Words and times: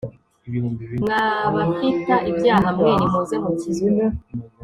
mwa 1.01 1.23
bafita 1.55 2.15
ibyaha 2.31 2.69
mwe, 2.77 2.91
nimuze, 2.99 3.35
mukizwe 3.43 3.91